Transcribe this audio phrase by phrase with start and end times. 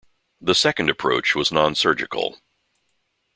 [0.41, 2.39] The second approach was nonsurgical.